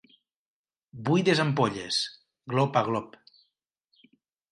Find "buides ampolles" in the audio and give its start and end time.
1.09-1.99